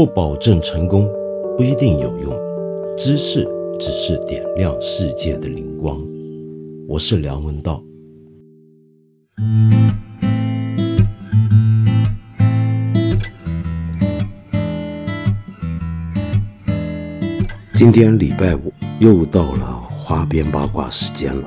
[0.00, 1.06] 不保证成功，
[1.58, 2.32] 不一定有用。
[2.96, 3.46] 知识
[3.78, 6.02] 只是点亮世界的灵光。
[6.88, 7.84] 我是梁文道。
[17.74, 19.66] 今天礼拜五，又到了
[20.02, 21.46] 花边八卦时间了。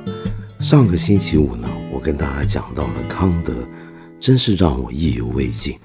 [0.60, 3.52] 上个星期五呢，我跟大家讲到了康德，
[4.20, 5.76] 真是让我意犹未尽。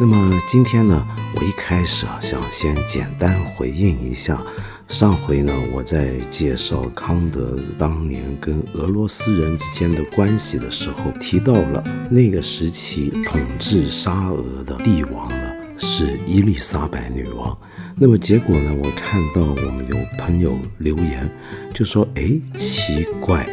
[0.00, 4.42] 那么今天呢，我一开始啊，想先简单回应一下
[4.88, 17.56] 上回呢，我在介绍康德当年跟俄罗斯人之间的关系的时候，提到了那个时期统治沙俄的帝王呢是伊丽莎白女王。
[17.98, 18.74] 那么结果呢？
[18.82, 21.28] 我看到我们有朋友留言，
[21.74, 22.22] 就说：“哎，
[22.58, 23.46] 奇怪，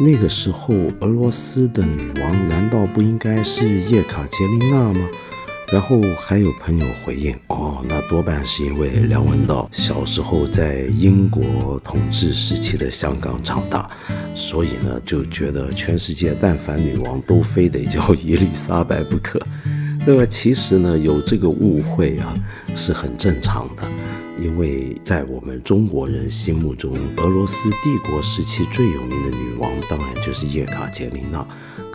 [0.00, 5.08] 那个时候俄罗斯的女王难道不应该是叶卡捷琳娜吗？”
[5.74, 13.90] 然后还有朋友回应：“哦，那多半是因为梁文道小时候在英国统治时期的香港长大，
[14.36, 19.44] 所以呢就觉得全世界但凡女王都非得叫伊丽莎白不可。”
[20.06, 22.32] 那么其实呢，有这个误会啊，
[22.76, 23.82] 是很正常的，
[24.40, 31.44] 因为在我们中国人心目中，俄罗斯帝国时期最有名的女王当然就是叶卡捷琳娜。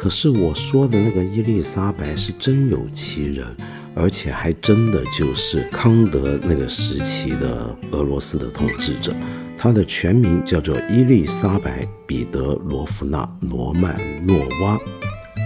[0.02, 3.46] 可是我说的那个伊丽莎白是真有其人，
[3.94, 9.14] 而且还真的就是康德那个时期的俄罗斯的统治者，
[9.58, 14.80] 他的全名叫做伊丽莎白·彼得罗夫娜·罗曼诺娃。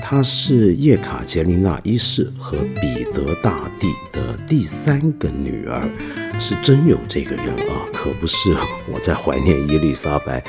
[0.02, 5.90] 她是叶卡捷琳娜一世和彼得大帝的第三个女儿，
[6.40, 8.54] 是真有这个人啊，可不是
[8.92, 10.44] 我在怀念伊丽莎白。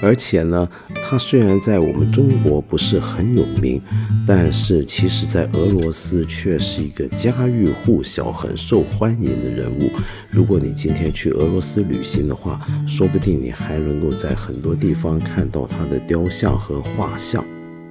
[0.00, 0.68] 而且呢，
[1.02, 3.82] 她虽然在我们中国不是很有名，
[4.24, 9.90] 但是其实在俄罗斯却是一个家喻户晓、很受欢迎的人物。
[10.30, 17.44] 如果你今天去俄罗斯旅行的话，说不定你还能够在很多地方看到她的雕像和画像。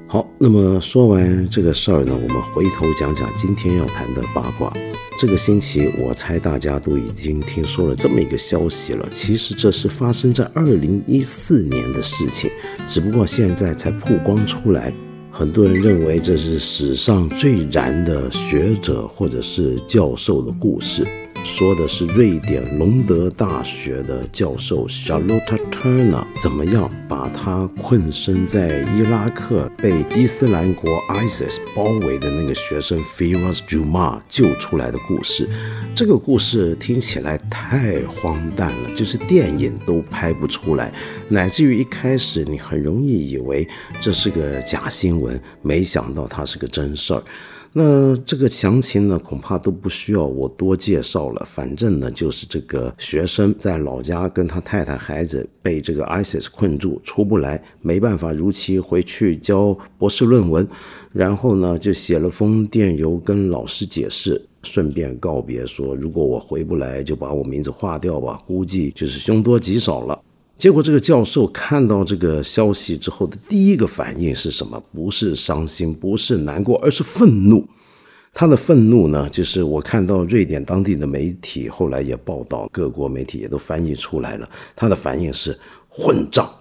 [0.09, 4.71] 好，那么说完这个事儿呢，我们回头讲讲今天要谈的八卦。
[5.19, 9.05] 这个星期，我猜大家都已经听说了这么一个消息了。
[9.11, 12.49] 其实这是发生在二零一四年的事情，
[12.87, 14.93] 只不过现在才曝光出来。
[15.29, 21.05] 很多人认为这是史上最燃的学者或者是教授的故事。
[21.47, 35.47] 说的是瑞典隆德大学的教授 Charlotte Turner 怎么样把他困身在伊拉克被伊斯兰国 ISIS 包围的那个学生 Firas Juma 救出来的故事。
[35.95, 40.91] 这个故事听起来太荒诞了，就是电影都拍不出来，
[41.29, 43.65] 乃至于一开始你很容易以为
[44.01, 47.23] 这是个假新闻，没想到它是个真事儿。
[47.79, 51.45] 那这个详情呢，恐怕都不需要我多介绍了。
[51.47, 60.67] 反正呢，就是这个学生在老家跟他太太、孩子被这个 ISIS 困住，出不来，没办法如期回去交博士论文，
[61.13, 70.19] 然后呢，就写了封电邮跟老师解释，顺便告别说，如果我回不来，就把我名字划掉吧，估计就是凶多吉少了。
[70.57, 74.81] 结果，这个教授看到这个消息之后的第一个反应是什么？
[74.91, 77.63] 不是伤心，不是难过，而是愤怒。
[78.33, 84.49] 他的愤怒呢，就是我看到瑞典当地的媒体后来也报道，各国媒体也都翻译出来了。
[84.75, 85.55] 他的反应是
[85.87, 86.51] 混账，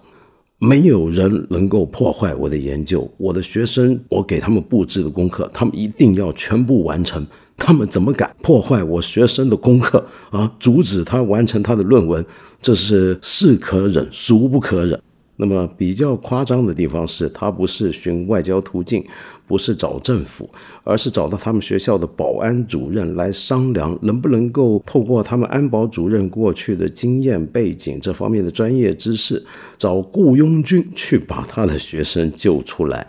[0.59, 7.25] 没有人能够破坏我的研究，我的学生，我给他们布置的功课，他们一定要全部完成。
[7.57, 10.49] 他们怎么敢破坏我学生的功课啊？
[10.59, 12.25] 阻止他完成他的论文？
[12.61, 14.99] 这是是可忍，孰不可忍。
[15.39, 19.05] 那么比较夸张的地方是，他不是寻外交途径，
[19.45, 20.49] 不是找政府，
[20.83, 29.45] 而是找到他们学校的保安主任来商量，能不能够透过他们安保主任过去的经验背景这方面的专业知识，
[29.77, 33.07] 找雇佣军去把他的学生救出来。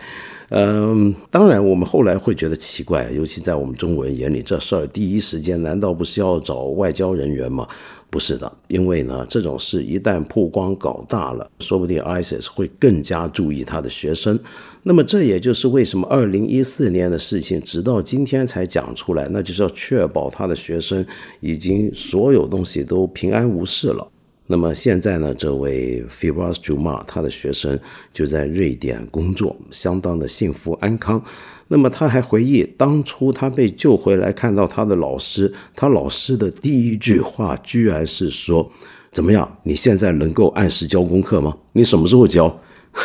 [0.51, 7.69] 嗯，当然，我们后来会觉得奇怪，尤其在我们中国人眼里，这事儿第一时间难道不是要找外交人员吗？
[8.11, 14.39] 不是的，因为呢，这种事一旦曝光搞大了，说不定 ISIS 会更加注意他的学生。
[14.83, 21.05] 那么，这也就是为什么二零一四年的事情直到今天才讲出来，那就是要确保他的学生
[21.41, 24.09] 已经所有东西都平安无事了。
[24.51, 27.79] 那么现在呢，这位 Firas Juma 他的学生
[28.15, 31.23] 就在瑞典工作，相当的幸福安康。
[31.69, 38.73] 那么他还回忆，当初他被救回来，看到他的老师，他老师的第一句话居然是说
[39.13, 39.59] ：“怎么样？
[39.65, 41.55] 你现在能够按时交功课吗？
[41.75, 42.61] 你什么时候交？”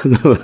[0.06, 0.40] 那么，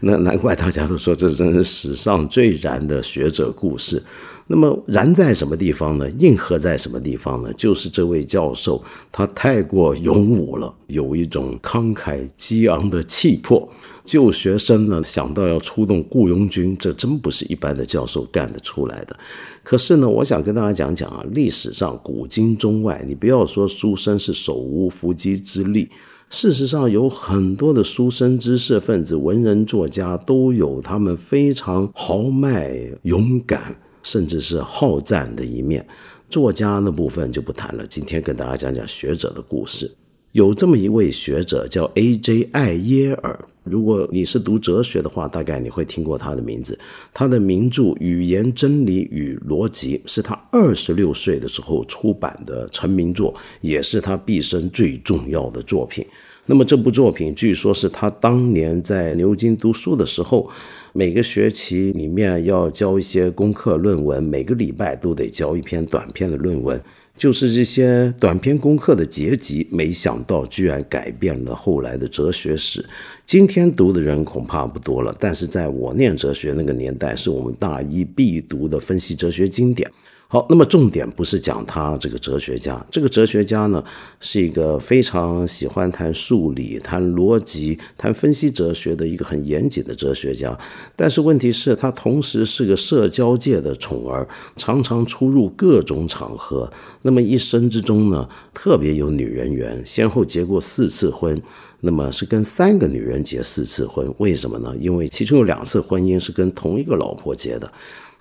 [0.00, 4.02] 那难怪大家都说这真是史上最燃的学者故事。
[4.46, 6.08] 那么燃在什么地方呢？
[6.18, 7.52] 硬核在什么地方呢？
[7.54, 13.68] 就是这位教授他太过勇武了，有一种慷慨激昂的气魄。
[14.04, 19.16] 救学生呢，想到要出动雇佣军，这真不是一般的教授干得出来的。
[19.62, 25.88] 可是呢，我想跟大家讲讲啊，历史上古今中外，你不要说书生是手无缚鸡之力，
[26.28, 33.74] 事实上有很多的书生、知识分子、文人作家都有他们非常豪迈、勇敢，
[34.04, 35.84] 甚至是好战的一面。
[36.30, 39.90] 作家那部分就不谈了，今天跟大家讲讲学者的故事。
[40.32, 42.48] 有这么一位学者叫 A.J.
[42.50, 46.76] 艾耶尔，如果你是读哲学的话，大概你会听过他的名字。
[47.12, 56.04] 他的名著《语言真理与逻辑》是他二十六岁的时候出版的成名作，也是他毕生最重要的作品。
[56.46, 60.50] 那么这部作品据说是他当年在牛津读书的时候，
[60.96, 66.80] 每个学期里面要交一些功课论文，每个礼拜都得交一篇短篇的论文。
[67.16, 72.84] 就是这些短篇功课的结集，没想到居然改变了后来的哲学史。
[73.26, 79.90] 今天读的人恐怕不多了，但是在我念哲学那个年代，是我们大一必读的分析哲学经典。
[80.34, 83.84] 好，那么重点不是讲他这个哲学家，这个哲学家呢
[84.18, 90.58] 是一个非常喜欢谈数理、谈逻辑、谈分析哲学的一个很严谨的哲学家。
[90.96, 94.26] 但是问题是，他同时是个社交界的宠儿，
[94.56, 96.68] 常常出入各种场合。
[97.02, 101.40] 那么一生之中呢，特别有女人缘，先后结过四次婚，
[101.82, 104.12] 那么是跟三个女人结四次婚。
[104.18, 104.74] 为什么呢？
[104.80, 107.70] 因为其中有两次婚姻是跟同一个老婆结的。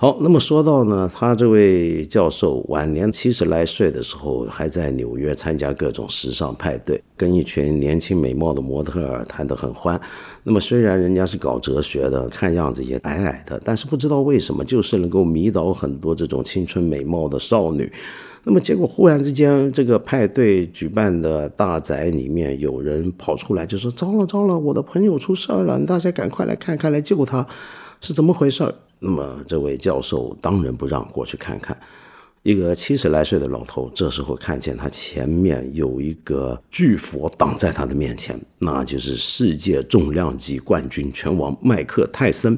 [0.03, 9.97] 好，那么说到呢，他这位教授晚年七十来岁的时候，还在纽约参加各种时尚派对，跟一群年轻美貌的模特儿谈得很欢。
[10.43, 17.89] 那么虽然人家是搞哲学的，看样子也矮矮的，但是不知道为什么，就是能够迷倒很多这种青春美貌的少女。
[18.43, 27.47] 那么结果忽然之间，这个派对举办的大宅里面有人跑出来，就说：“糟了糟了，我的朋友出事儿了，大家赶快来看看，来救他，
[28.01, 31.77] 是怎么回事儿？”那么，这位教授当仁不让过去看看。
[32.41, 42.57] 一个七十来岁的老头，这时候看见他前面有一个巨佛挡在他的面前，那就是世界重量级冠军拳王麦克泰森。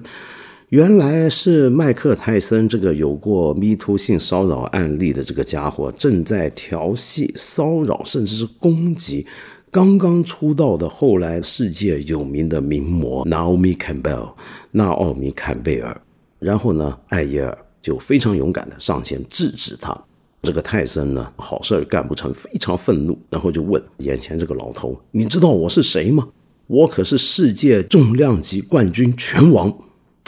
[0.70, 9.26] 原来是麦克泰森这个有过迷途性骚扰案例的这个家伙，正在调戏、骚扰，甚至是攻击
[9.72, 14.34] 刚刚出道的、后来世界有名的名模 Naomi Campbell（
[14.72, 16.02] 纳奥米·坎贝尔）。
[16.40, 19.98] 然后呢，艾耶尔就非常勇敢的上前制止他。
[20.42, 26.28] 这个泰森呢，好事儿干不成，非常愤怒，然后就问眼前这个老头：“你知道我是谁吗？
[26.68, 29.76] 我可是世界重量级冠军拳王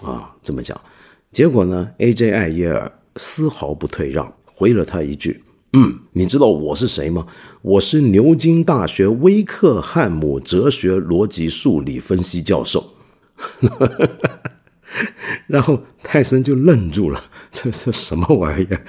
[0.01, 0.79] 啊！”这么讲，
[1.31, 2.31] 结果呢，A.J.
[2.31, 5.43] 艾耶尔丝毫不退让，回了他一句
[5.73, 7.27] ：“嗯，你知道我是谁吗？
[7.61, 12.93] 我是牛津大学威克汉姆哲学逻辑数理分析教授。”
[15.45, 17.21] 然后泰森就愣住了，
[17.51, 18.79] 这是什么玩意儿？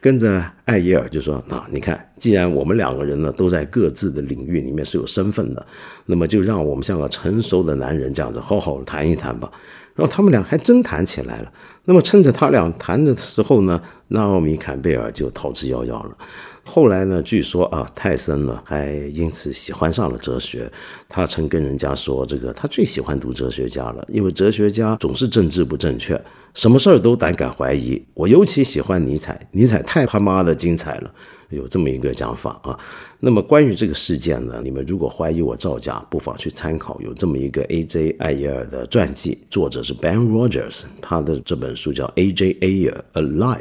[0.00, 5.66] 跟着艾耶尔就说：“啊，你看，既然我们两个人呢都在各自的领域里面是有身份的，
[6.06, 9.50] 那么就让我们像个成熟的男人这样子好好谈一谈吧。”
[9.96, 11.52] 然后他们俩还真谈起来了。
[11.84, 16.16] 那么趁着他俩谈的时候呢，纳奥米·坎贝尔就逃之夭夭了。
[16.62, 17.20] 后来呢？
[17.22, 20.70] 据说啊，泰森呢还因此喜欢上了哲学。
[21.08, 26.22] 他曾跟人家说，这个他最喜欢读哲学家了，因为哲学家总是政治不正确，
[26.58, 28.04] 什么事儿都胆敢怀疑。
[28.14, 31.14] 我尤其喜欢尼采，尼采太他妈的精彩了，
[31.50, 32.76] 有这么一个讲法啊。
[33.20, 38.16] 那么关于这个事件呢，你们如果怀疑我造假，不妨去参考有这么一个 A.J.
[38.18, 42.54] 艾耶尔的传记，作者是 Ben Rogers，他的这本书叫《A.J.
[42.54, 43.52] Ayer Alive》。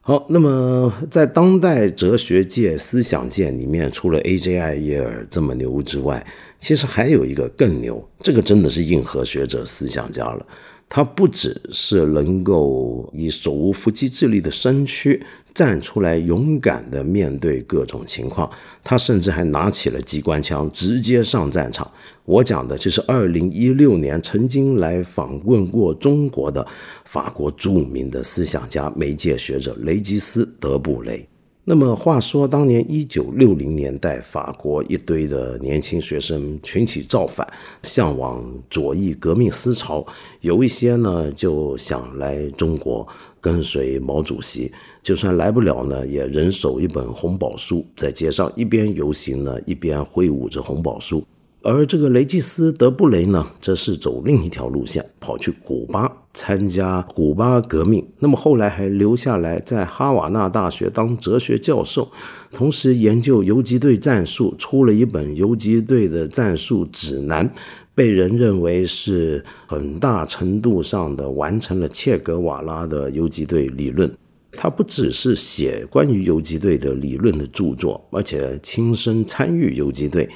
[0.00, 4.60] 好，那么在当代哲学界、思想界里面，除了 A.J.
[4.60, 6.24] 艾耶尔这么牛之外，
[6.60, 10.46] 其实还有一个更牛，这个真的是硬核学者、思想家了。
[10.88, 18.50] 他不只是能够以手无缚鸡之力的身躯站出来，勇敢地面对各种情况，
[18.82, 21.90] 他甚至还拿起了机关枪，直接上战场。
[22.24, 26.66] 我讲的就是二零一六年曾经来访问过中国的
[27.04, 31.26] 法国著名的思想家、媒介学者雷吉斯·德布雷。
[31.70, 37.46] 那么话说，当年一九六零年代，法国一堆的年轻学生群起造反，
[37.82, 40.02] 向往左翼革命思潮，
[40.40, 43.06] 有一些呢就想来中国
[43.38, 44.72] 跟随毛主席，
[45.02, 51.22] 就算来不了呢，也人手一本红宝书，在街上一边游行呢，一边挥舞着红宝书。
[51.62, 58.06] 而这个雷吉斯·德布雷呢，则是走另一条路线，跑去古巴参加古巴革命。
[58.20, 62.08] 那么后来还留下来在哈瓦那大学当哲学教授，
[62.52, 67.52] 同时研究游击队战术，出了一本游击队的战术指南，
[67.92, 74.10] 被人认为是很大程度上的完成了切格瓦拉的游击队理论。
[74.52, 80.28] 他不只是写关于游击队的理论的著作，而且亲身参与游击队。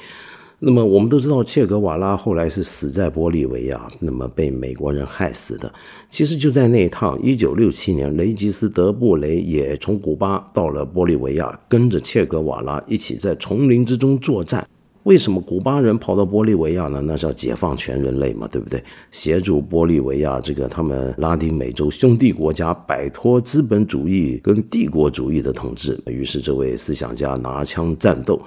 [0.65, 5.69] 那么我们都知道，切格瓦拉后来是死在玻利维亚，那么被美国人害死的。
[6.09, 14.65] 其实就在那一趟，一九六七年，雷吉斯·德布雷也从古巴到了玻利维亚，跟着切格瓦拉一起在丛林之中作战。
[15.03, 17.01] 为什么古巴人跑到玻利维亚呢？
[17.01, 18.81] 那是要解放全人类嘛，对不对？
[19.11, 26.01] 协助玻利维亚这个他们拉丁美洲兄弟国家摆脱资本主义跟帝国主义的统治。
[26.05, 28.41] 于是这位思想家拿枪战斗，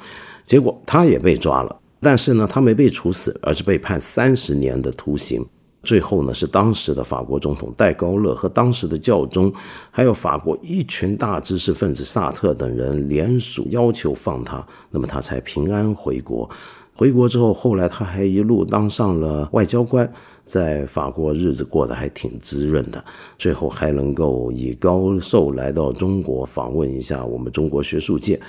[0.46, 1.76] 结果他也被抓了。
[2.00, 5.44] 但是呢，他没被处死，而是被判三十年的徒刑。
[5.82, 9.52] 最后呢，是当时的法国总统戴高乐和当时的教宗，
[9.90, 16.48] 还有法国一群大知识分子萨特等人联署要求放他，那么他才平安回国。
[16.92, 20.10] 回国之后，后来他还一路当上了外交官，
[20.44, 23.04] 在法国日子过得还挺滋润的。
[23.38, 28.40] 最后还能够以高寿来到中国访问一下我们中国学术界。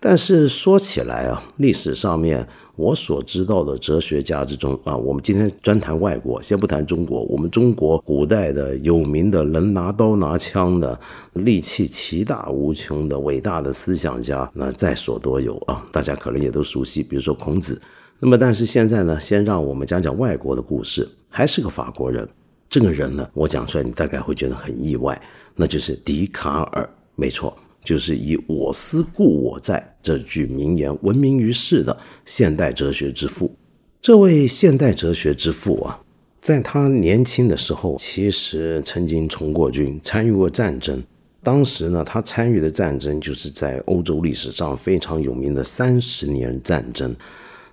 [0.00, 2.48] 但是说起来啊，历史上面。
[2.76, 7.22] 我所知道的哲学家之中啊，我们今天专谈外国，先不谈中国。
[7.24, 10.98] 我们中国古代的有名的能拿刀拿枪的、
[11.34, 17.78] 力气奇大无穷的伟大的思想家，那在所多有啊，大家可能也都熟悉，比如说孔子。
[18.18, 22.26] 那么，但是现在呢，先让我们讲讲外国的故事，还是个法国人。
[22.70, 25.20] 这个人呢，我讲出来你大概会觉得很意外，
[25.54, 27.54] 那就是笛卡尔，没错。
[27.82, 33.54] 就是以“我思故我在”这句名言闻名于世的现代哲学之父。
[34.02, 36.00] 这位现代哲学之父啊，
[36.40, 41.02] 在他年轻的时候，其实曾经从过军，参与过战争。
[41.42, 47.14] 当时呢，他参与的战争就是在欧洲历史上非常有名的三十年战争。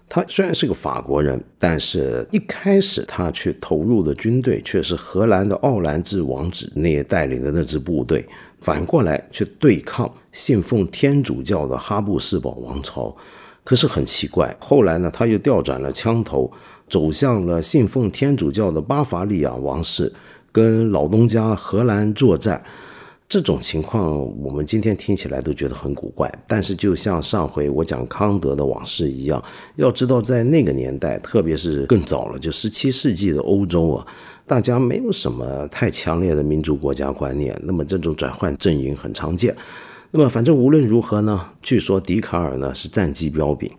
[0.10, 8.26] 他虽然是个法国人，但是一开始他去投入的军队却是荷兰的奥兰治王子那带领的那支部队。
[8.60, 13.16] 反过来去对抗信奉天主教的哈布斯堡王朝，
[13.64, 16.52] 可是很奇怪，后来呢，他又调转了枪头，
[16.90, 20.12] 走向了信奉天主教的巴伐利亚王室，
[20.52, 22.64] 跟老东家荷兰作战。
[23.30, 26.34] 这种情况，我们今天听起来都觉得很古怪。
[26.48, 29.44] 但是，就像上回我讲康德的往事一样，
[29.76, 34.08] 要知道，在那个年代，特别是更早了，就十七世纪的欧洲啊。
[34.46, 39.54] 大家没有什么太强烈的民族国家观念，那么这种转换阵营很常见。
[40.12, 43.70] 那么反正无论如何呢，据说笛卡尔呢是战绩彪炳，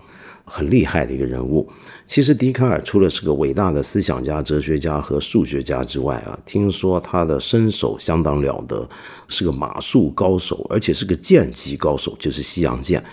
[0.49, 1.69] 很厉害的一个人物。
[2.07, 8.89] 其实笛卡尔除了是个伟大的思想家、哲学家和数学家之外啊，听说他的身手相当了得，
[9.29, 13.05] 是个马术高手，而且是个剑击高手，就是西洋剑。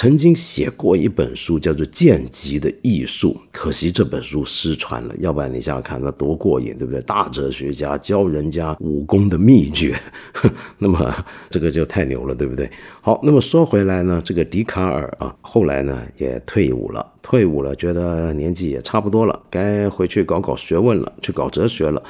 [0.00, 5.14] 曾经写过一本书，叫做《剑戟的艺术》，可惜这本书失传了。
[5.18, 7.02] 要不然你想想看，那多过瘾，对不对？
[7.02, 9.94] 大哲学家教人家武功的秘诀，
[10.78, 11.14] 那么
[11.50, 12.70] 这个就太牛了，对不对？
[13.02, 22.02] 好，那么说回来呢，这个笛卡尔啊，后来呢也退伍了，退伍了，觉得年纪也差不多了，该回去搞搞学问了，去搞哲学了。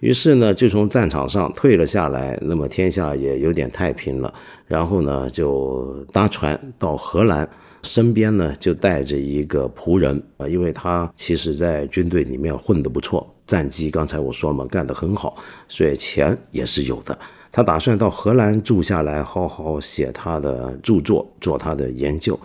[0.00, 4.34] 于是呢，就从战场上退了下来，那么天下也有点太平了。
[4.70, 7.48] 然后呢，就搭船到荷兰，
[7.82, 15.36] 身边呢就带着一个仆人啊，因为他其实在军队里面混得不错，战绩刚才我说嘛，干得很好，
[15.66, 17.18] 所以钱也是有的。
[17.50, 22.38] 他打算到荷兰住下来，好好写他的著作，做他的研究。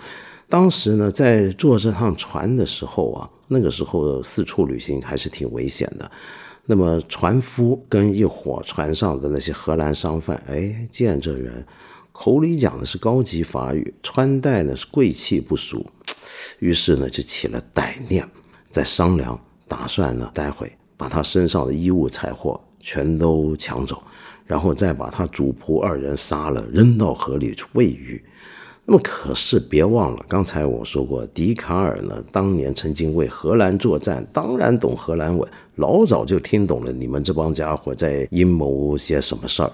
[0.50, 6.10] 当时呢，在坐这趟船的时候啊，那个时候四处旅行还是挺危险的。
[6.65, 11.63] 那么船夫跟一伙船上的那些荷兰商贩，哎，见这人。
[12.15, 15.86] 口里讲的是高级法语，穿戴呢是贵气不俗，
[16.60, 18.25] 于是呢就起了歹念，
[18.69, 24.01] 在商量，打算呢待会把他身上的衣物财货全都抢走，
[24.45, 28.24] 然后再把他主仆二人杀了，扔到河里去喂鱼。
[28.86, 39.74] 那么可是别忘了，刚才我说过，笛卡尔呢当年曾经为荷兰作战，当然懂荷兰文，老早就听懂了你们这帮家伙在阴谋些什么事儿。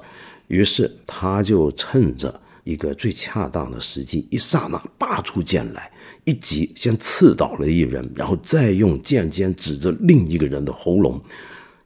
[0.52, 5.90] 于是他就趁着一个最恰当的时机，一刹那拔出剑来，
[6.26, 11.22] 一击先刺倒了一人，然后再用剑尖指着另一个人的喉咙。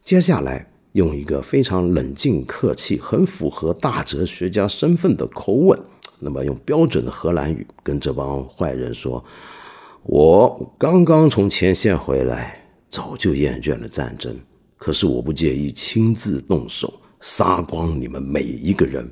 [0.03, 5.79] 接下来用一个非常冷静、客气、很符合大哲学家身份的口吻，
[6.19, 9.23] 那么用标准的荷兰语跟这帮坏人说
[10.01, 14.35] ：“我刚刚从前线回来，早就厌倦了战争，
[14.75, 16.91] 可是我不介意亲自动手
[17.25, 19.11] 杀光你们每一个人。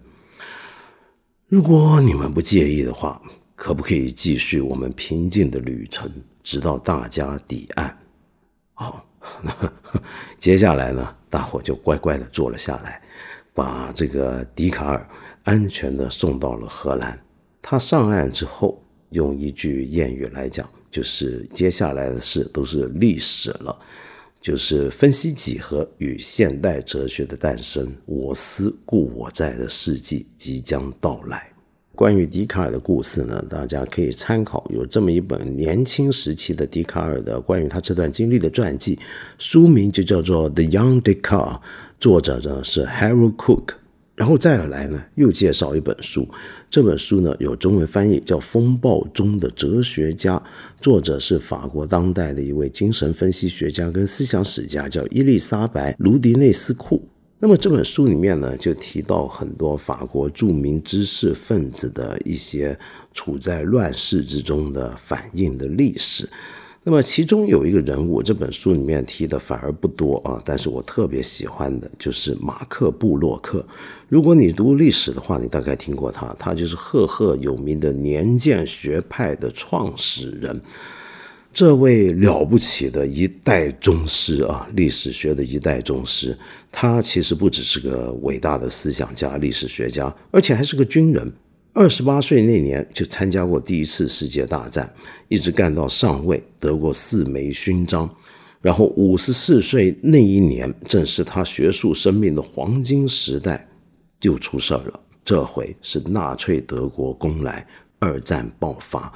[1.47, 3.19] 如果你们不介意的话，
[3.55, 6.07] 可不可以继续我们平静的旅程，
[6.43, 7.97] 直到大家抵岸？
[8.75, 9.03] 好，
[9.41, 9.51] 那
[10.37, 13.01] 接下来呢，大伙就乖乖的坐了下来，
[13.51, 15.09] 把这个笛卡尔
[15.45, 17.19] 安全的送到了荷兰。
[17.63, 18.79] 他上岸之后，
[19.09, 20.69] 用一句谚语来讲。
[20.91, 23.75] 就是接下来的事都是历史了，
[24.43, 27.89] 就是分析几何与现代哲学的诞生。
[28.05, 31.49] 我思故我在的世纪即将到来。
[31.95, 38.99] 关于笛卡尔的故事呢，大家可以参考有这么一本年轻时期的笛卡尔的关于他这段经历的传记，
[39.37, 41.53] 书名就叫做《The Young Descartes》，
[41.99, 43.75] 作者呢是 Harold Cook。
[44.15, 46.27] 然后再来呢，又介绍一本书。
[46.69, 50.37] 这本书呢有中文翻译，叫《风暴中的哲学家》，
[50.79, 57.01] 作者是法国当代的一位精神分析学家跟思想史家，叫伊丽莎白·卢迪内斯库。
[57.39, 62.77] 那么这本书里面呢，就提到很多法国著名知识分子的一些
[63.13, 66.29] 处在乱世之中的反应的历史。
[66.85, 73.65] 那么其中有一个人物，这本书里面提的反而不多啊，但是我特别喜欢的就是马克·布洛克。
[74.09, 80.61] 如果你读历史的话，你大概听过他，他就是赫赫有名的年鉴学派的创始人。
[81.53, 86.37] 这位了不起的一代宗师啊，历史学的一代宗师，
[86.69, 91.31] 他其实不只是个伟大的思想家、历史学家，而且还是个军人。
[91.75, 94.93] 二十八岁那年就参加过第一次世界大战，
[95.27, 98.07] 一直干到上尉，得过四枚勋章。
[98.61, 103.67] 然后五十四岁那一年，正是他学术生命的黄金时代，
[104.19, 104.99] 就出事儿了。
[105.25, 107.65] 这回是纳粹德国攻来，
[107.97, 109.11] 二战爆发。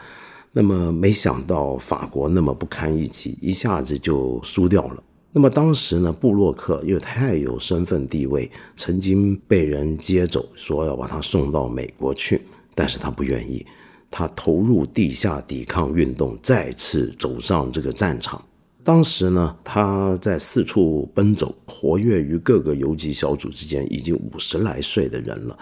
[0.51, 5.03] 那么没想到法国那么不堪一击，一下子就输掉了。
[5.37, 12.41] 那么当时呢，布洛克又太有身份地位，曾经被人接走，说要把他送到美国去，
[12.73, 13.63] 但是他不愿意，
[14.09, 18.43] 他投入地下抵抗运动，再次走上这个战场。
[18.83, 25.55] 当时呢，他在四处奔走，活跃于各个游击小组之间，已经五十来岁的人了，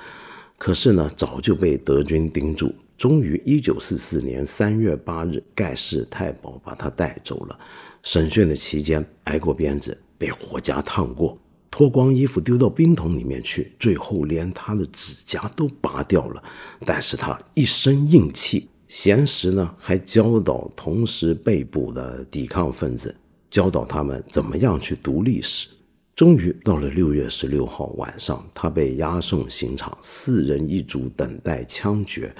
[0.57, 2.73] 可是呢，早就被德军盯住。
[2.97, 7.59] 终于，一九四四年三月八日，盖世太保把他带走了。
[8.05, 11.35] 审讯的期间，挨过鞭子，被火夹烫过，
[11.71, 16.43] 脱光衣服丢到冰桶里面去，最后连他的指甲都拔掉了。
[16.85, 23.13] 但是他一身硬气，闲时呢还教导同时被捕的抵抗分子，
[23.49, 25.67] 教导他们怎么样去读历史。
[26.15, 32.33] 终于到了六月十六号晚上，他被押送刑场，四人一组等待枪决。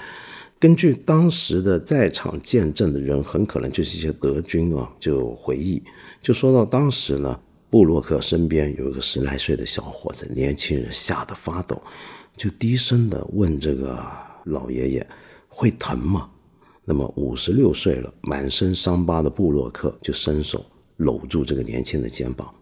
[0.58, 5.82] 根据当时的在场见证的人，很可能就是一些德军啊，就回忆，
[6.22, 7.38] 就说到当时呢，
[7.68, 11.80] 布洛克身边有一个十来岁的小伙子，年轻人吓得发抖，
[12.38, 14.02] 就低声的问这个
[14.44, 15.06] 老爷爷
[15.46, 16.30] ：“会疼吗？”
[16.86, 20.64] 那么五十六岁了，满身伤疤的布洛克就伸手
[20.96, 22.52] 搂住这个年轻的肩膀：“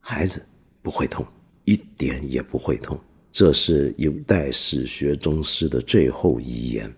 [0.00, 0.44] 孩子，
[0.82, 1.24] 不会痛，
[1.66, 2.98] 一点也不会痛。”
[3.30, 6.92] 这是有代史学宗师的最后遗言。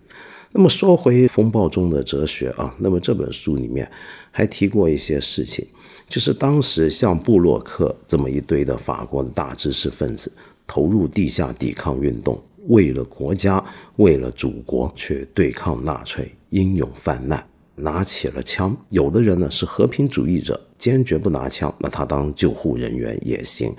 [0.57, 3.87] 那么说回风暴中的哲学啊，那么这本书里面
[4.31, 5.63] 还提过一些事情，
[6.09, 10.31] 就是当时像布洛克这么一堆的法国的大知识分子，
[10.65, 13.63] 投入地下抵抗运动，为了国家，
[13.97, 18.75] 为了祖国去对抗纳粹，英勇犯难，拿起了枪。
[18.89, 23.71] 有的人呢是和平主义者，坚决不拿枪，那他当救护人员也行。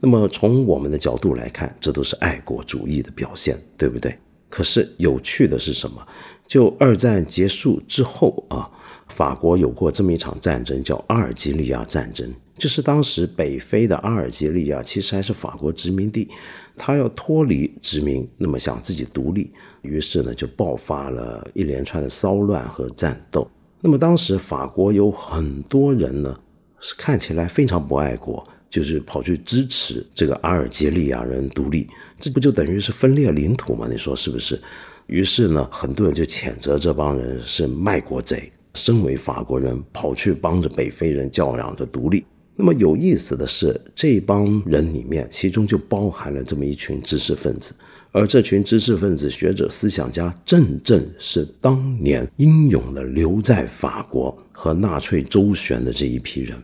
[0.00, 4.16] 那么从我们的角度来看，这都是爱国主义的表现，对不对？
[4.48, 6.06] 可是有趣的是什么？
[6.46, 8.70] 就二战结束之后啊，
[9.08, 12.32] 法国有过这么一场战争，叫阿尔及利亚战争。
[12.56, 16.28] 就是当时北非的阿尔及利亚其实还是法国殖民地，
[16.76, 19.50] 他要脱离殖民，那么想自己独立，
[19.82, 23.50] 于是呢就爆发了一连串的骚乱和战斗。
[23.80, 26.38] 那么当时法国有很多人呢，
[26.78, 28.46] 是看起来非常不爱国。
[28.74, 31.86] 就是跑去支持这个阿尔及利亚人独立，
[32.18, 33.86] 这不就等于是分裂领土吗？
[33.88, 34.60] 你说是不是？
[35.06, 38.50] 于是呢，很多人就谴责这帮人是卖国贼。
[38.74, 42.24] 身为法国人，跑去帮着北非人叫嚷着独立。
[42.56, 47.76] 那么有意思的是，这帮人里面，其中就包含了这么一群知识分子，
[48.10, 56.60] 而这群知识分子、学者、思想家，正正是当年英勇的留在法国和纳粹周旋的这一批人。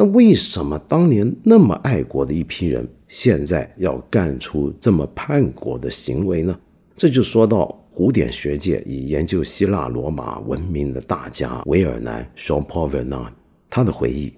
[0.00, 6.58] 那为什么当年那么爱国的一批人，现在要干出这么叛国的行为呢？
[6.96, 13.26] 这就说到古典学界以研究希腊罗马文明的大家维尔南 （Jean Paul Vernal），
[13.68, 14.32] 他的回忆，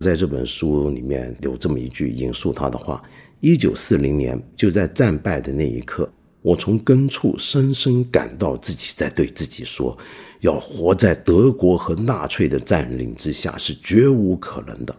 [0.00, 3.00] 在这本书里面有这么一句引述他的话：
[3.38, 9.96] 一九四零年，就在战败的那一刻，我从根处深深感到自己在对自己说，
[10.40, 14.92] 要活在德国和纳粹的占领之下是绝无可能的。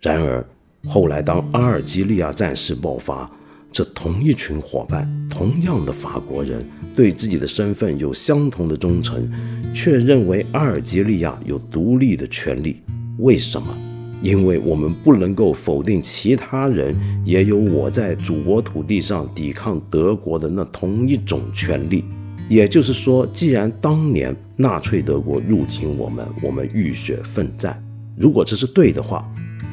[0.00, 0.46] 然而，
[0.86, 3.28] 后来当阿尔及利亚战事爆发，
[3.72, 9.28] 这同一群伙伴，同样的法国人，对自己的身份有相同的忠诚，
[9.74, 12.80] 却认为阿尔及利亚有独立的权利。
[13.18, 13.76] 为什么？
[14.22, 22.04] 因为我们不能够否定其他人也有我在祖国土地上抵抗德国的那同一种权利。
[22.48, 27.82] 也就是说，既然当年纳粹德国入侵我们，我们浴血奋战，
[28.16, 29.28] 如果这是对的话。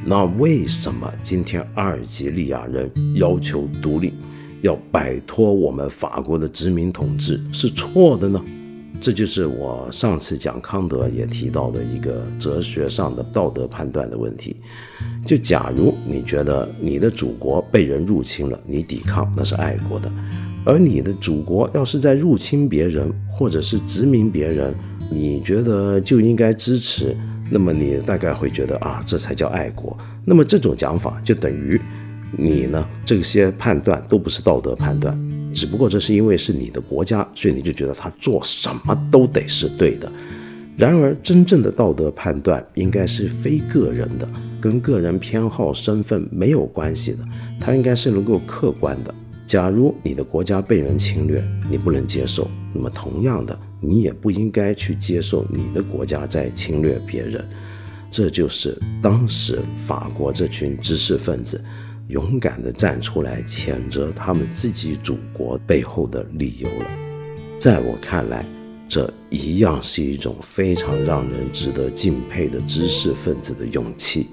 [0.08, 4.14] 那为什么今天阿尔及利亚人要求独立，
[4.62, 8.40] 要摆脱我们法国的殖民统治是错的呢？
[9.00, 14.54] 这就是我上次讲康德也提到的一个哲学上的道德判断的问题。
[15.24, 20.08] 就假如你觉得你的祖国被人入侵了，你抵抗那是爱国的；
[20.64, 24.72] 而你的祖国要是在入侵别人或者是殖民别人，
[25.10, 27.16] 你觉得就应该支持。
[27.50, 29.96] 那么你大概会觉得啊，这才叫爱国。
[30.24, 31.80] 那么这种讲法就等于
[32.36, 35.16] 你呢，这些判断都不是道德判断，
[35.54, 40.10] 只不过这是因为是你的国家，所以你就觉得他做什么都得是对的。
[40.76, 44.28] 然而，真正的道德判断应该是非个人的，
[44.60, 47.18] 跟个人偏好、身份没有关系的，
[47.58, 49.14] 它应该是能够客观的。
[49.46, 53.56] 假如你的国家被人侵略，你不能接受，那么同样的。
[53.78, 57.46] 你也不应该去接受你的国家在侵略别人，
[58.10, 61.62] 这就是当时法国这群知识分子
[62.08, 66.90] 勇敢地站出来谴责他们自己祖国背后的理由了。
[67.60, 68.44] 在我看来，
[68.88, 74.28] 这一样是一种非常让人值得敬佩的知识分子的勇气。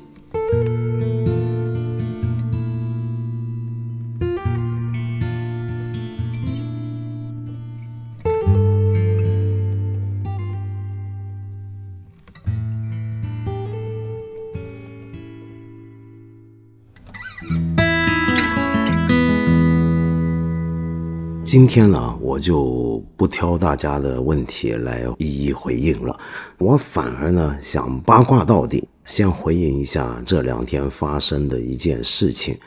[21.54, 26.20] 今天呢，我就不挑大家的问题来一一回应了，
[26.58, 32.58] 我反而呢想八卦到底，先回应一下这两天发生的一件事情，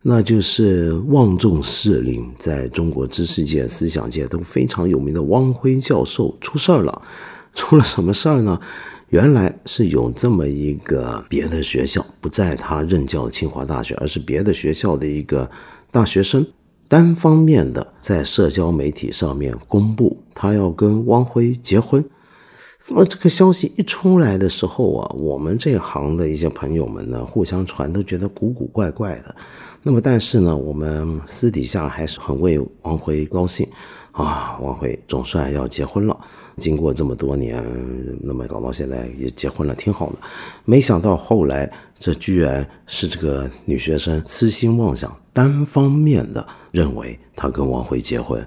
[0.00, 7.02] 那就是望重士林在中国知识界、思想界都非常有名的汪辉教授出事儿了。
[7.52, 8.60] 出了什么事儿呢？
[9.08, 15.50] 原来是有这么一个别的学校，不在他任教的清华大学，而是别的学校的一个
[15.90, 16.46] 大学生。
[16.88, 22.04] 单方面的在社交媒体上面公布他要跟汪辉结婚，
[22.88, 29.34] 那么这个消息一出来的时候啊，我们这行的一些朋友们呢，互相传都觉得古古怪怪的。
[29.82, 33.66] 那么但是呢，我们私底下还是很为汪辉高兴
[34.12, 36.16] 啊，汪辉总算要结婚了。
[36.56, 37.62] 经过这么多年，
[38.20, 40.16] 那么搞到现在也结婚了，挺好的。
[40.64, 48.42] 没想到后来这居然是这个女学生痴心妄想，单方面的认为他跟王辉结婚，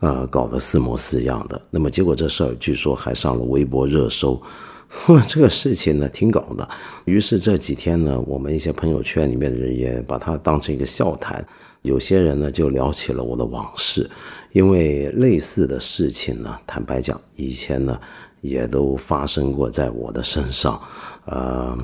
[0.00, 1.58] 呃，搞得似模似样的。
[1.70, 4.38] 那么结果这事儿据说还上了微博热搜，
[5.26, 6.68] 这个事情呢挺搞的。
[7.06, 11.42] 于是这几天呢，我们一些朋友圈里面的人也把它当成一个笑谈，
[11.80, 14.10] 有些人呢就聊起了我的往事。
[14.52, 17.98] 因为类似的事情呢，坦白讲，以前呢
[18.42, 20.78] 也都发生过在我的身上，
[21.24, 21.74] 呃，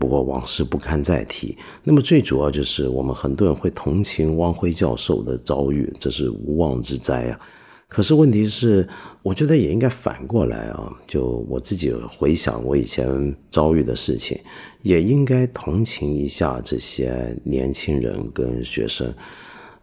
[0.00, 1.56] 不过往事不堪再提。
[1.84, 7.38] 那么最主要就是我们很多人会同情汪辉教授的遭遇，这是无妄之灾啊。
[7.86, 8.88] 可是问题是，
[9.20, 14.38] 我觉得也应该反过来啊，就我自己回想我以前遭遇的事情，
[14.82, 19.12] 也应该同情一下这些年轻人跟学生。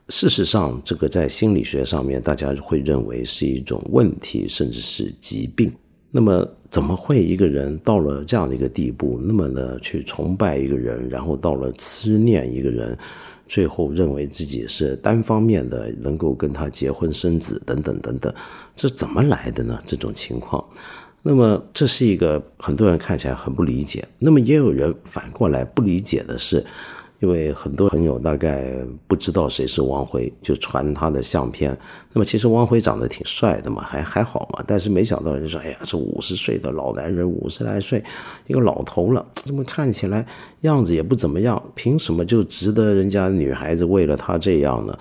[0.07, 5.69] 事实上，这个在心理学上面，大家会认为是一种问题，甚至是疾病。
[6.19, 12.97] 那么，怎么会一个人到了这样的一个地步，那么呢去崇拜一个人，然后到了痴念一个人，
[13.47, 18.33] 最后认为自己是单方面的能够跟他结婚生子等等等等，
[18.75, 19.79] 这怎么来的呢？
[19.85, 20.65] 这种情况，
[21.21, 24.03] 那么这是一个很多人看起来很不理解。
[24.17, 26.65] 那么也有人反过来不理解的是。
[27.19, 28.71] 因为很多朋友大概
[29.07, 31.75] 不知道谁是汪辉，就传他的相片。
[32.13, 34.63] 那么其实汪辉长得挺帅的嘛，还还好嘛。
[34.67, 38.03] 但是没想到人说，哎呀，这五十岁的老男人，五十来岁，
[38.45, 40.25] 一个老头了，怎么看起来
[40.61, 41.61] 样子也不怎么样？
[41.73, 44.97] 凭什么就值得人家女孩子为了他这样呢？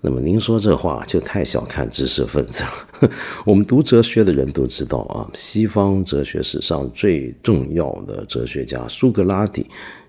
[0.00, 3.10] 那么您说这话就太小看知识分子了。
[3.44, 9.66] 我们读哲学的人都知道啊，西方哲学史上最重要的哲学家苏格拉底，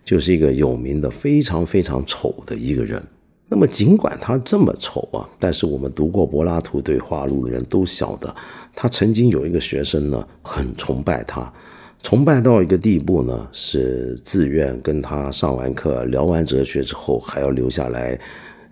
[0.10, 3.00] 就是一个有名的非常非常丑的一个人。
[3.48, 8.36] 那么尽管他这么丑啊，但是我们读过柏拉图对话录的人都晓得，
[8.74, 11.54] 他曾经有一个学生呢，很崇拜他，
[12.02, 18.20] 崇拜到一个地步呢，是自愿跟他上完课、聊完哲学之后，还要留下来。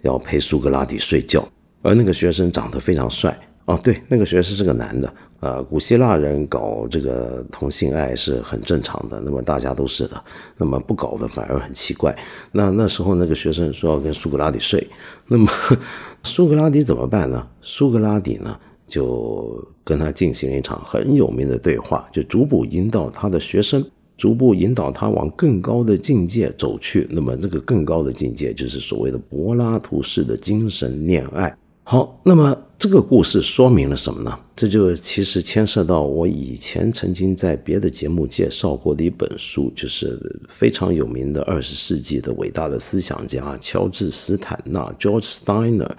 [0.04, 1.46] 要陪苏格拉底睡觉，
[1.82, 5.14] 而那个学生长得非常帅哦，对，那个学生是个男的。
[5.42, 10.24] 呃，古希腊人搞这个同性爱是很正常的，那么大家都是的，
[10.58, 12.18] 那么不搞的反而很奇怪。
[12.54, 14.88] 那那时候那个学生说要跟苏格拉底睡，
[15.28, 15.48] 那么
[16.24, 17.46] 苏格拉底怎么办呢？
[17.62, 23.86] 苏格拉底呢就跟他进行了一场很有名的对话，就逐步引导他的学生。
[24.16, 31.56] 逐步引导他往更高的境界走去，那么这个更高的境界就是所谓的柏拉图式的精神恋爱。
[31.90, 34.38] 好，那么这个故事说明了什么呢？
[34.58, 40.20] 这就其实牵涉到我以前曾经在别的节目介绍过的一本书，就是
[40.50, 45.90] 非常有名的二十世纪的伟大的思想家乔治斯坦纳 （George Steiner）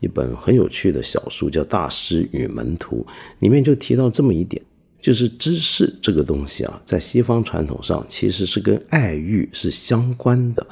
[0.00, 3.06] 一本很有趣的小书，叫《大师与门徒》，
[3.40, 4.62] 里面就提到这么一点。
[4.98, 10.66] 就是知识这个东西啊，在西方传统上其实是跟爱欲是相关的。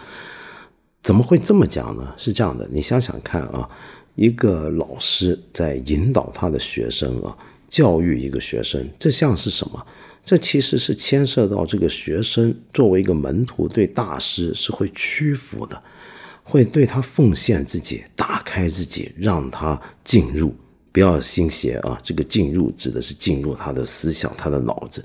[1.03, 2.15] 怎么会这么讲呢？
[2.17, 3.69] 是这样的，你想想看啊，
[4.15, 7.37] 一个老师在引导他的学生啊，
[7.69, 9.87] 教育一个学生，这像是什么？
[10.25, 15.83] 这其实是牵涉到这个学生作为一个门徒，对大师是会屈服的，
[16.43, 20.55] 会对他奉献自己，打开自己，让他进入。
[20.93, 21.99] 不要心邪啊！
[22.05, 25.03] 这个进入指的是进入他的思想、他的脑子，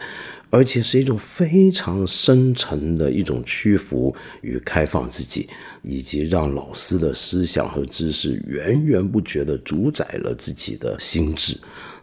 [0.49, 5.49] 而且是一种非常深沉的一种屈服与开放自己，
[5.81, 11.57] 以及让老师的思想和知识源源不绝地主宰了自己的心智。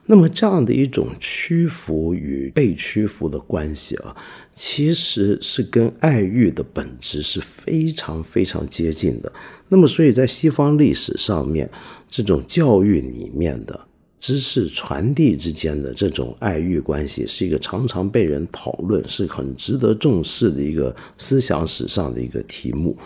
[0.07, 4.15] 那么，这样的一种屈服与被屈服的关系啊，
[4.55, 9.33] 其实是跟爱欲的本质是非常非常接近的。
[9.69, 11.71] 那么，所以在西方历史上面。
[12.17, 13.89] 这种教育里面的
[14.25, 22.97] 知识传递之间的这种爱欲关系，是一个常常被人讨论、是很值得重视的一个思想史上的一个题目。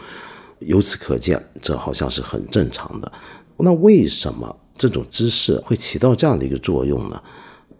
[0.60, 3.12] 由此可见，这好像是很正常的。
[3.56, 7.20] 那为什么这种知识会起到这样的一个作用呢？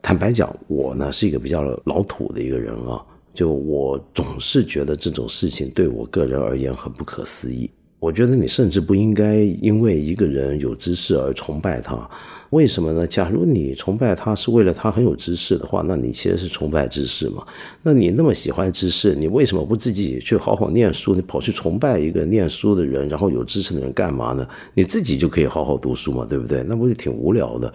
[0.03, 3.01] 坦白讲，我呢是一个比较老土的一个人啊，
[3.33, 7.71] 就我总是觉得这种事情对我个人而言很不可思议。
[8.01, 12.09] 我觉得你甚至不应该因为一个人有知识而崇拜他，
[12.51, 13.07] 为什么呢？
[13.07, 17.47] 假如你崇拜他是为了他很有知识的话，那你其实是崇拜知识嘛？
[17.83, 21.15] 那你那么喜欢知识，你为什么不自己去好好念书？
[21.15, 24.49] 你跑去崇拜一个念书的人，然后有知识的人干嘛呢？
[24.73, 26.65] 你自己就可以好好读书嘛，对不对？
[26.67, 27.71] 那不是挺无聊的？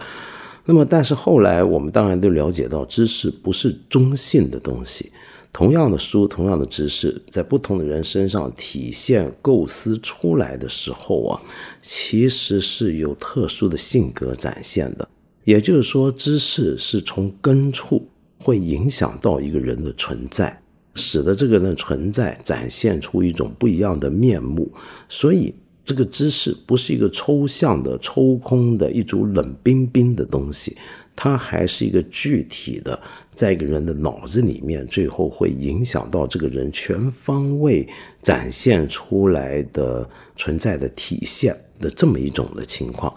[0.64, 5.12] 那么，但是后来我们当然都了解到，知识不是中性的东西。
[5.54, 11.40] 同样的书，同样的知识，在不同的人身上体现、构思出来的时候啊，
[11.80, 15.08] 其实是有特殊的性格展现的。
[15.44, 20.60] 也就是说，知识是从根处会影响到一个人的存在，
[20.96, 24.68] 使得这个人的存在展现出一种不一样的面目。
[25.08, 30.76] 所以，这个知识不是一个抽象的、抽空的一组冷冰冰的东西，
[31.14, 33.00] 它还是一个具体的。
[33.34, 37.88] 在一个人的脑子里面，最后会影响到这个人全方位
[38.22, 43.14] 展现出来的存在的体现的这么一种的情况。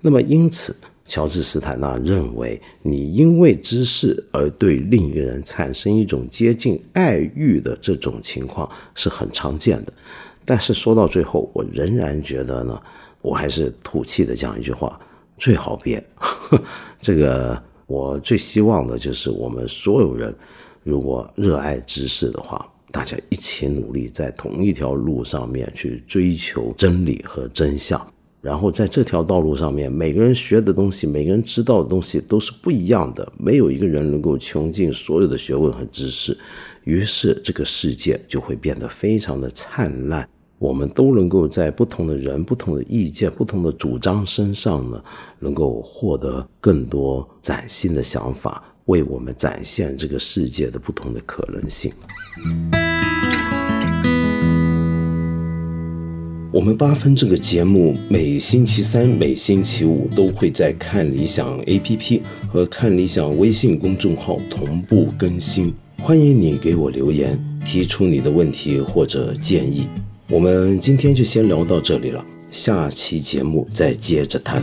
[0.00, 9.92] 那么，因此，乔治斯坦纳认为，你因为知识而对另一个人产生一种接近爱欲的这种情况是很常见的。
[10.44, 12.80] 但是说到最后，我仍然觉得呢，
[13.20, 14.98] 我还是土气的讲一句话：
[15.36, 16.02] 最好别
[17.02, 17.62] 这个。
[17.88, 20.32] 我最希望的就是我们所有人，
[20.84, 28.00] 如果热爱知识的话，大家一起努力，在同一条路上面去追求真理和真相。
[28.42, 36.36] 然后在这条道路上面，每个人学的东西，每个人知道的东西都是不一样的，没有一个人能够穷尽所有的学问和知识。
[36.84, 40.28] 于是这个世界就会变得非常的灿烂。
[40.58, 45.00] 我们都能够在不同的人、不同的意见、不同的主张身上呢，
[45.38, 51.92] 能够获得更多崭新的想法，为我们展现这个世界的不同的可能性。
[56.50, 69.86] 我们八分这个节目每星期三、每星期五都会在看理想 APP 和看理想微信公众号同步更新，欢迎你给我留言，提出你的问题或者建议。
[70.30, 74.62] 我们今天就先聊到这里了下期节目再接着谈。